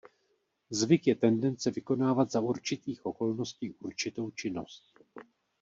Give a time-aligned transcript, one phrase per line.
[0.69, 4.93] Zvyk je tendence vykonávat za určitých okolností určitou činnost.